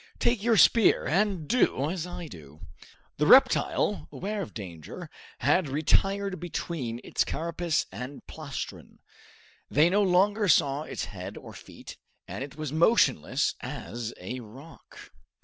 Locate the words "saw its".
10.47-11.05